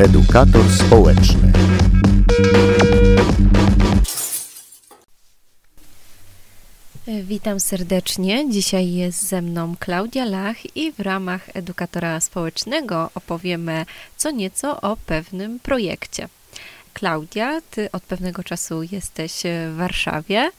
[0.00, 1.52] Edukator społeczny.
[7.22, 8.50] Witam serdecznie.
[8.50, 13.86] Dzisiaj jest ze mną Klaudia Lach i w ramach edukatora społecznego opowiemy
[14.16, 16.28] co nieco o pewnym projekcie.
[16.94, 20.50] Klaudia, ty od pewnego czasu jesteś w Warszawie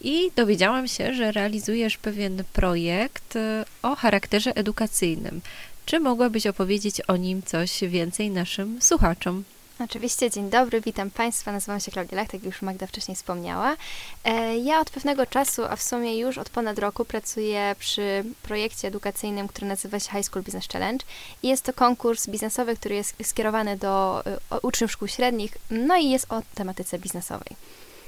[0.00, 3.34] i dowiedziałam się, że realizujesz pewien projekt
[3.82, 5.40] o charakterze edukacyjnym.
[5.88, 9.44] Czy mogłabyś opowiedzieć o nim coś więcej naszym słuchaczom?
[9.80, 11.52] Oczywiście, dzień dobry, witam Państwa.
[11.52, 13.76] Nazywam się Klaudia Lach, tak jak już Magda wcześniej wspomniała.
[14.24, 18.88] E, ja od pewnego czasu, a w sumie już od ponad roku, pracuję przy projekcie
[18.88, 21.04] edukacyjnym, który nazywa się High School Business Challenge.
[21.42, 26.32] Jest to konkurs biznesowy, który jest skierowany do e, uczniów szkół średnich, no i jest
[26.32, 27.56] o tematyce biznesowej.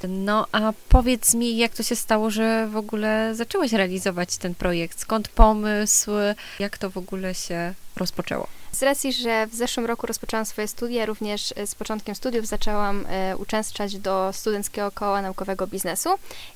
[0.08, 5.00] No a powiedz mi, jak to się stało, że w ogóle zaczęłaś realizować ten projekt?
[5.00, 6.10] Skąd pomysł?
[6.58, 8.59] Jak to w ogóle się rozpoczęło?
[8.72, 13.06] Z racji, że w zeszłym roku rozpoczęłam swoje studia, również e, z początkiem studiów zaczęłam
[13.08, 16.10] e, uczęszczać do Studenckiego Koła Naukowego Biznesu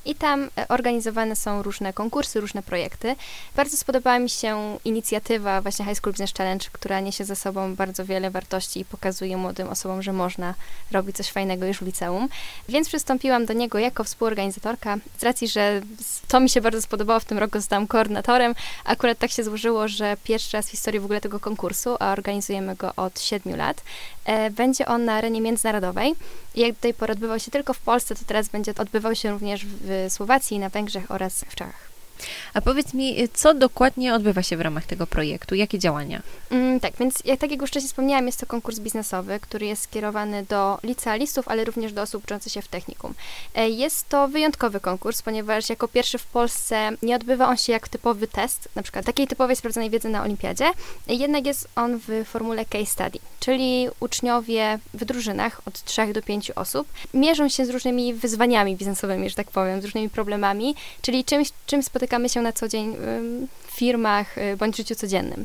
[0.04, 3.16] i tam e, organizowane są różne konkursy, różne projekty.
[3.56, 8.04] Bardzo spodobała mi się inicjatywa właśnie High School Business Challenge, która niesie ze sobą bardzo
[8.04, 10.54] wiele wartości i pokazuje młodym osobom, że można
[10.92, 12.28] robić coś fajnego już w liceum.
[12.68, 14.96] Więc przystąpiłam do niego jako współorganizatorka.
[15.18, 15.80] Z racji, że
[16.28, 18.54] to mi się bardzo spodobało, w tym roku zostałam koordynatorem.
[18.84, 22.92] Akurat tak się złożyło, że pierwszy raz w historii w ogóle tego konkursu, organizujemy go
[22.96, 23.82] od 7 lat.
[24.24, 26.14] E, będzie on na arenie międzynarodowej.
[26.54, 29.66] Jak do tej pory odbywał się tylko w Polsce, to teraz będzie odbywał się również
[29.66, 31.93] w Słowacji, na Węgrzech oraz w Czechach.
[32.54, 35.54] A powiedz mi, co dokładnie odbywa się w ramach tego projektu?
[35.54, 36.22] Jakie działania?
[36.50, 39.82] Mm, tak, więc jak, tak jak już wcześniej wspomniałam, jest to konkurs biznesowy, który jest
[39.82, 43.14] skierowany do licealistów, ale również do osób uczących się w technikum.
[43.54, 47.88] E, jest to wyjątkowy konkurs, ponieważ jako pierwszy w Polsce nie odbywa on się jak
[47.88, 50.64] typowy test, na przykład takiej typowej sprawdzonej wiedzy na olimpiadzie,
[51.08, 56.50] jednak jest on w formule case study, czyli uczniowie w drużynach od 3 do 5
[56.50, 61.48] osób mierzą się z różnymi wyzwaniami biznesowymi, że tak powiem, z różnymi problemami, czyli czymś,
[61.66, 62.96] czym spotykamy się na co dzień
[63.66, 65.44] w firmach y, bądź życiu codziennym.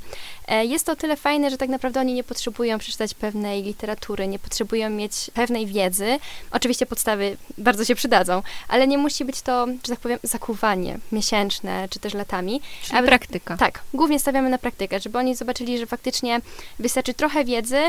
[0.49, 4.27] E, jest to o tyle fajne, że tak naprawdę oni nie potrzebują przeczytać pewnej literatury,
[4.27, 6.19] nie potrzebują mieć pewnej wiedzy.
[6.51, 11.87] Oczywiście podstawy bardzo się przydadzą, ale nie musi być to, że tak powiem, zakuwanie miesięczne
[11.89, 12.61] czy też latami.
[12.83, 13.57] Czyli aby, praktyka.
[13.57, 16.41] Tak, głównie stawiamy na praktykę, żeby oni zobaczyli, że faktycznie
[16.79, 17.79] wystarczy trochę wiedzy,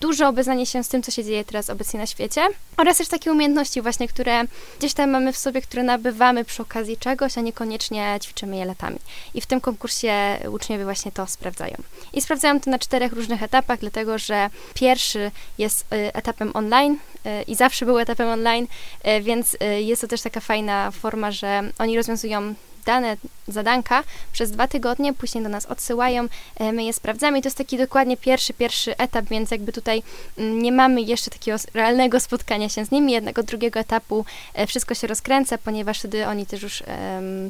[0.00, 3.32] duże obeznanie się z tym, co się dzieje teraz obecnie na świecie oraz też takie
[3.32, 4.44] umiejętności właśnie, które
[4.78, 8.98] gdzieś tam mamy w sobie, które nabywamy przy okazji czegoś, a niekoniecznie ćwiczymy je latami.
[9.34, 11.76] I w tym konkursie uczniowie właśnie to sprawdzają.
[12.12, 17.42] I sprawdzają to na czterech różnych etapach, dlatego że pierwszy jest y, etapem online y,
[17.42, 18.66] i zawsze był etapem online,
[19.06, 22.54] y, więc jest to też taka fajna forma, że oni rozwiązują
[22.86, 23.16] dane
[23.48, 27.58] zadanka przez dwa tygodnie, później do nas odsyłają, e, my je sprawdzamy i to jest
[27.58, 30.02] taki dokładnie pierwszy, pierwszy etap, więc jakby tutaj
[30.38, 34.24] mm, nie mamy jeszcze takiego realnego spotkania się z nimi, jednego, drugiego etapu
[34.54, 36.82] e, wszystko się rozkręca, ponieważ wtedy oni też już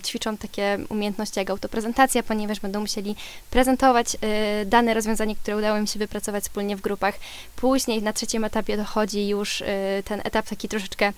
[0.04, 3.16] ćwiczą takie umiejętności jak autoprezentacja, ponieważ będą musieli
[3.50, 7.14] prezentować e, dane rozwiązanie, które udało im się wypracować wspólnie w grupach.
[7.56, 9.62] Później na trzecim etapie dochodzi już
[10.04, 11.12] ten etap taki troszeczkę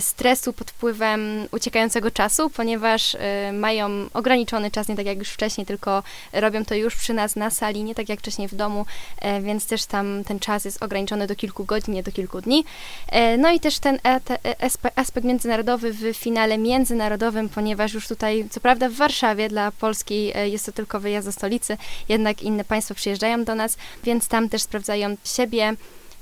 [0.00, 3.16] stresu pod wpływem uciekającego czasu, ponieważ
[3.56, 6.02] mają ograniczony czas, nie tak jak już wcześniej, tylko
[6.32, 8.86] robią to już przy nas na sali, nie tak jak wcześniej w domu,
[9.20, 12.64] e, więc też tam ten czas jest ograniczony do kilku godzin, nie do kilku dni.
[13.08, 14.20] E, no i też ten e,
[14.96, 20.66] aspekt międzynarodowy w finale międzynarodowym, ponieważ już tutaj, co prawda w Warszawie dla Polski jest
[20.66, 21.76] to tylko wyjazd do stolicy,
[22.08, 25.76] jednak inne państwa przyjeżdżają do nas, więc tam też sprawdzają siebie,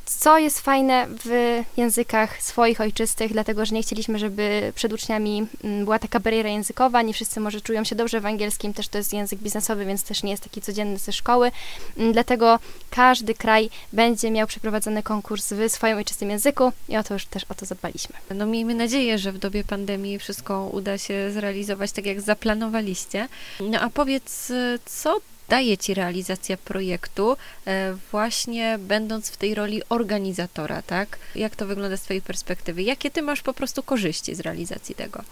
[0.06, 5.84] co jest fajne w językach swoich ojczystych, dlatego że nie chcieliśmy, żeby przed uczniami mm,
[5.84, 9.12] była taka bariera językowa, nie wszyscy może czują się dobrze w angielskim, też to jest
[9.12, 11.50] język biznesowy, więc też nie jest taki codzienny ze szkoły,
[11.96, 12.58] mm, dlatego
[12.90, 17.44] każdy kraj będzie miał przeprowadzony konkurs w swoim ojczystym języku i o to już też
[17.48, 18.16] o to zadbaliśmy.
[18.34, 23.28] No miejmy nadzieję, że w dobie pandemii wszystko uda się zrealizować tak, jak zaplanowaliście.
[23.60, 24.52] No a powiedz,
[24.84, 27.36] co daje Ci realizacja projektu,
[27.66, 31.18] e, właśnie będąc w tej roli organizatora, tak?
[31.34, 32.82] Jak to wygląda z Twojej perspektywy?
[32.82, 35.22] Jakie Ty masz po prostu korzyści z realizacji tego?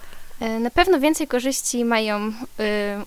[0.41, 2.33] E, na pewno więcej korzyści mają y,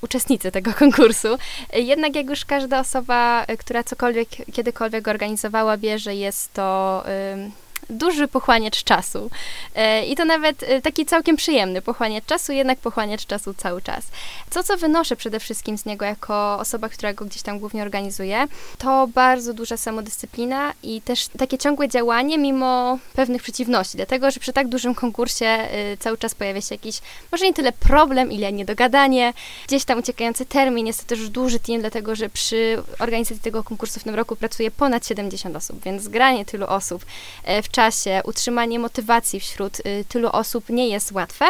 [0.02, 1.28] uczestnicy tego konkursu.
[1.74, 8.28] Jednak jak już każda osoba, która cokolwiek, kiedykolwiek organizowała, wie, że jest to y, duży
[8.28, 9.30] pochłaniacz czasu.
[9.76, 14.06] E, I to nawet e, taki całkiem przyjemny pochłaniacz czasu, jednak pochłaniacz czasu cały czas.
[14.50, 18.48] Co, co wynoszę przede wszystkim z niego jako osoba, która go gdzieś tam głównie organizuje,
[18.78, 24.54] to bardzo duża samodyscyplina i też takie ciągłe działanie mimo pewnych przeciwności, dlatego, że przy
[24.54, 27.00] tak dużym konkursie y, cały czas pojawia się jakiś,
[27.32, 29.34] może nie tyle problem, ile niedogadanie,
[29.68, 34.00] gdzieś tam uciekający termin, jest to też duży team, dlatego, że przy organizacji tego konkursu
[34.00, 37.06] w tym roku pracuje ponad 70 osób, więc zgranie tylu osób
[37.44, 41.46] e, w czasie, utrzymanie motywacji wśród y, tylu osób nie jest łatwe,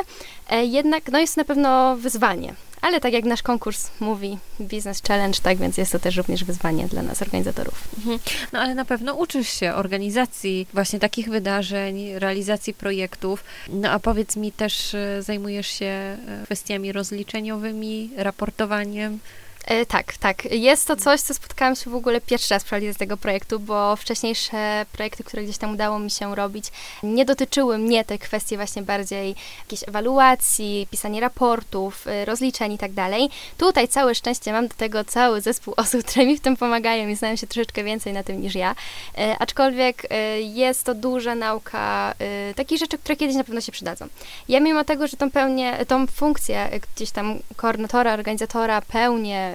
[0.50, 2.54] e, jednak no jest na pewno wyzwanie.
[2.82, 6.88] Ale tak jak nasz konkurs mówi, Business Challenge, tak więc jest to też również wyzwanie
[6.88, 7.88] dla nas, organizatorów.
[7.98, 8.20] Mhm.
[8.54, 13.44] No ale na pewno uczysz się organizacji właśnie takich wydarzeń, realizacji projektów.
[13.70, 19.20] No a powiedz mi też, y, zajmujesz się y, kwestiami rozliczeniowymi, raportowaniem.
[19.66, 20.46] E, tak, tak.
[20.46, 23.96] Jest to coś, co spotkałam się w ogóle pierwszy raz przy realizacji tego projektu, bo
[23.96, 26.66] wcześniejsze projekty, które gdzieś tam udało mi się robić,
[27.04, 32.94] nie dotyczyły mnie tej kwestii właśnie bardziej jakiejś ewaluacji, pisania raportów, y, rozliczeń i tak
[32.94, 33.30] dalej.
[33.58, 37.16] Tutaj całe szczęście mam do tego cały zespół osób, które mi w tym pomagają i
[37.16, 38.76] znają się troszeczkę więcej na tym niż ja.
[39.18, 43.72] E, aczkolwiek e, jest to duża nauka e, takich rzeczy, które kiedyś na pewno się
[43.72, 44.08] przydadzą.
[44.50, 49.55] Ja mimo tego, że tą pełnię, tą funkcję e, gdzieś tam koordynatora, organizatora pełnię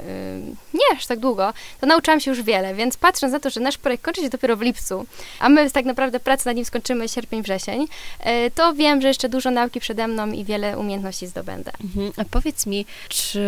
[0.74, 3.78] nie aż tak długo, to nauczyłam się już wiele, więc patrząc na to, że nasz
[3.78, 5.06] projekt kończy się dopiero w lipcu,
[5.40, 7.86] a my tak naprawdę pracę nad nim skończymy sierpień, wrzesień,
[8.20, 11.72] e, to wiem, że jeszcze dużo nauki przede mną i wiele umiejętności zdobędę.
[11.84, 12.12] Mhm.
[12.16, 13.42] A powiedz mi, czy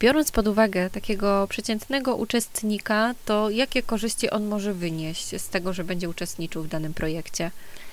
[0.00, 5.84] biorąc pod uwagę takiego przeciętnego uczestnika, to jakie korzyści on może wynieść z tego, że
[5.84, 7.50] będzie uczestniczył w danym projekcie?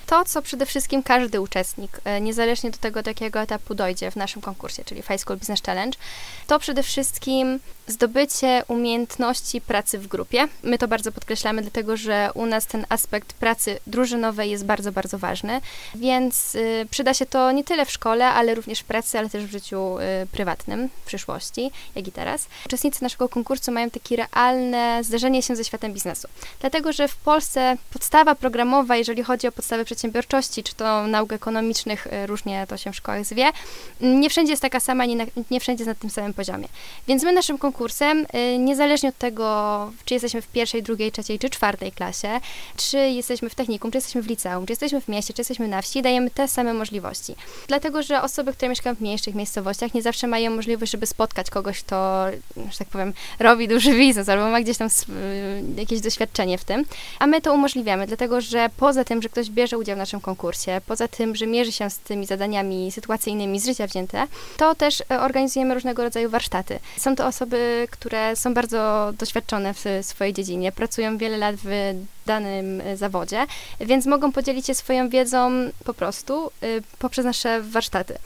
[0.08, 4.16] to, co przede wszystkim każdy uczestnik, e, niezależnie do tego, do jakiego etapu dojdzie w
[4.16, 5.98] naszym konkursie, czyli High School Business Challenge,
[6.48, 10.48] to przede wszystkim zdobycie umiejętności pracy w grupie.
[10.64, 15.18] My to bardzo podkreślamy, dlatego że u nas ten aspekt pracy drużynowej jest bardzo, bardzo
[15.18, 15.62] ważny,
[15.96, 19.46] więc y, przyda się to nie tyle w szkole, ale również w pracy, ale też
[19.46, 22.48] w życiu y, prywatnym w przyszłości, jak i teraz.
[22.66, 26.28] Uczestnicy naszego konkursu mają takie realne zderzenie się ze światem biznesu,
[26.60, 32.08] dlatego że w Polsce podstawa programowa, jeżeli chodzi o podstawę przedsiębiorczości, czy to nauk ekonomicznych,
[32.08, 33.52] y, różnie to się w szkołach zwie,
[34.02, 36.68] nie wszędzie jest taka sama, nie, na, nie wszędzie jest na tym samym poziomie.
[37.08, 41.50] Więc my naszym konkursem, y, niezależnie od tego, czy jesteśmy w pierwszej, drugiej, trzeciej czy
[41.50, 42.40] czwartej klasie,
[42.78, 45.82] czy jesteśmy w technikum, czy jesteśmy w liceum, czy jesteśmy w mieście, czy jesteśmy na
[45.82, 47.36] wsi, dajemy te same możliwości.
[47.68, 51.80] Dlatego, że osoby, które mieszkają w mniejszych miejscowościach, nie zawsze mają możliwość, żeby spotkać kogoś,
[51.84, 52.26] kto,
[52.72, 56.86] że tak powiem, robi duży biznes albo ma gdzieś tam y, jakieś doświadczenie w tym.
[57.20, 60.82] A my to umożliwiamy, dlatego, że poza tym, że ktoś bierze udział w naszym konkursie,
[60.86, 64.28] poza tym, że mierzy się z tymi zadaniami sytuacyjnymi z życia wzięte,
[64.58, 66.80] to też e, organizujemy różnego rodzaju warsztaty.
[66.98, 71.70] Są to osoby, które są bardzo doświadczone w swojej dziedzinie, pracują wiele lat w
[72.26, 73.46] danym e, zawodzie,
[73.80, 75.52] więc mogą podzielić się swoją wiedzą
[75.84, 76.68] po prostu e,
[77.00, 78.18] poprzez nasze warsztaty.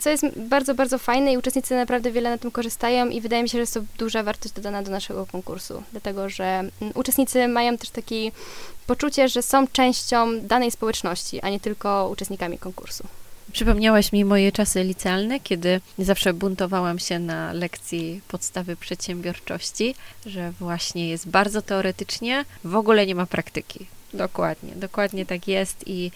[0.00, 3.48] Co jest bardzo, bardzo fajne i uczestnicy naprawdę wiele na tym korzystają i wydaje mi
[3.48, 7.90] się, że jest to duża wartość dodana do naszego konkursu, dlatego że uczestnicy mają też
[7.90, 8.32] taki
[8.86, 13.06] poczucie, że są częścią danej społeczności, a nie tylko uczestnikami konkursu.
[13.56, 19.94] Przypomniałaś mi moje czasy licealne, kiedy zawsze buntowałam się na lekcji podstawy przedsiębiorczości,
[20.26, 23.86] że właśnie jest bardzo teoretycznie, w ogóle nie ma praktyki.
[24.14, 26.10] Dokładnie, dokładnie tak jest i,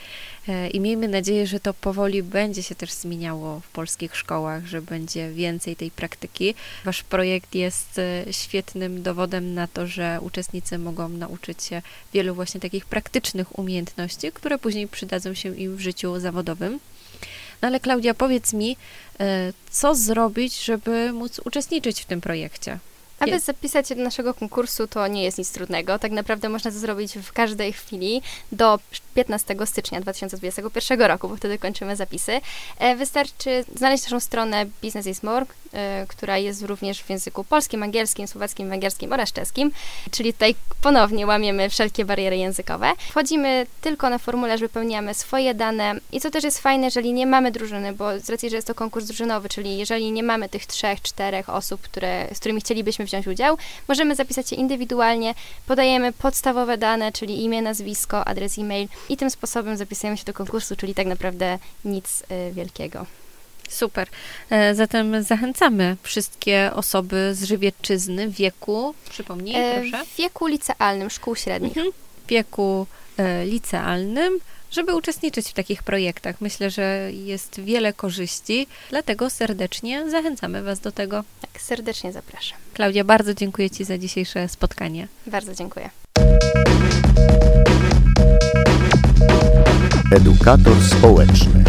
[0.49, 4.83] e, i miejmy nadzieję, że to powoli będzie się też zmieniało w polskich szkołach, że
[4.83, 6.55] będzie więcej tej praktyki.
[6.85, 11.83] Wasz projekt jest e, świetnym dowodem na to, że uczestnicy mogą nauczyć się
[12.13, 16.81] wielu właśnie takich praktycznych umiejętności, które później przydadzą się im w życiu zawodowym.
[17.62, 18.77] No ale Klaudia, powiedz mi,
[19.21, 22.79] e, co zrobić, żeby móc uczestniczyć w tym projekcie?
[23.20, 25.99] Aby zapisać się do naszego konkursu, to nie jest nic trudnego.
[25.99, 28.22] Tak naprawdę można to zrobić w każdej chwili
[28.53, 28.79] do
[29.15, 32.41] 15 stycznia 2021 roku, bo wtedy kończymy zapisy.
[32.79, 35.46] E, wystarczy znaleźć naszą stronę Business is More,
[36.08, 39.70] która jest również w języku polskim, angielskim, słowackim, węgierskim oraz czeskim,
[40.10, 42.93] czyli tutaj ponownie łamiemy wszelkie bariery językowe.
[43.10, 47.50] Wchodzimy tylko na formularz, wypełniamy swoje dane i co też jest fajne, jeżeli nie mamy
[47.50, 51.03] drużyny, bo z racji, że jest to konkurs drużynowy, czyli jeżeli nie mamy tych trzech,
[51.03, 55.34] czterech osób, które, z którymi chcielibyśmy wziąć udział, możemy zapisać się indywidualnie,
[55.67, 60.76] podajemy podstawowe dane, czyli imię, nazwisko, adres e-mail i tym sposobem zapisujemy się do konkursu,
[60.76, 63.06] czyli tak naprawdę nic y, wielkiego.
[63.70, 64.08] Super.
[64.50, 70.05] E, zatem zachęcamy wszystkie osoby z Żywiecczyzny wieku, przypomnij, e, proszę.
[70.05, 71.76] W wieku licealnym, szkół średnich.
[71.76, 71.93] Mhm.
[72.26, 72.86] W wieku
[73.17, 74.38] e, licealnym
[74.70, 76.41] żeby uczestniczyć w takich projektach.
[76.41, 81.24] Myślę, że jest wiele korzyści, dlatego serdecznie zachęcamy Was do tego.
[81.41, 82.58] Tak, serdecznie zapraszam.
[82.74, 85.08] Klaudia, bardzo dziękuję Ci za dzisiejsze spotkanie.
[85.27, 85.91] Bardzo dziękuję.
[90.12, 91.65] Edukator społeczny.